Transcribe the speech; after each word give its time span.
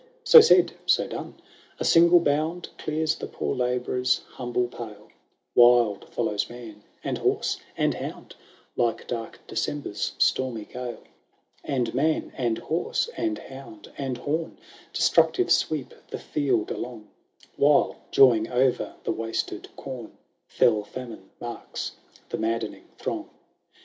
"xx 0.01 0.05
So 0.29 0.41
said, 0.41 0.71
so 0.87 1.05
done:— 1.07 1.35
A 1.79 1.85
single 1.85 2.19
bound 2.19 2.69
Clears 2.79 3.13
the 3.17 3.27
poor 3.27 3.53
labourer's 3.55 4.21
humble 4.29 4.67
pale; 4.67 5.09
"Wild 5.53 6.09
follows 6.09 6.49
man, 6.49 6.81
and 7.03 7.19
horse, 7.19 7.57
and 7.77 7.93
hound, 7.93 8.33
Like 8.75 9.05
dark 9.07 9.41
December's 9.45 10.13
stormy 10.17 10.65
gale. 10.65 11.01
XXI 11.65 11.65
And 11.65 11.93
man, 11.93 12.33
and 12.35 12.57
horse, 12.57 13.11
and 13.15 13.37
hound, 13.37 13.91
and 13.95 14.17
horn, 14.17 14.57
Destructive 14.91 15.51
sweep 15.51 15.93
the 16.09 16.17
field 16.17 16.71
along; 16.71 17.07
"While, 17.55 17.97
joying 18.09 18.49
o'er 18.51 18.95
the 19.03 19.11
wasted 19.11 19.67
corn, 19.75 20.17
Fell 20.47 20.83
Famine 20.83 21.29
marks 21.39 21.91
the 22.29 22.39
maddening 22.39 22.87
throng. 22.97 23.29